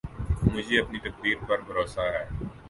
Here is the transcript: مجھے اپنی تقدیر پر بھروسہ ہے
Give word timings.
مجھے 0.45 0.79
اپنی 0.79 0.99
تقدیر 0.99 1.37
پر 1.47 1.61
بھروسہ 1.67 2.01
ہے 2.13 2.25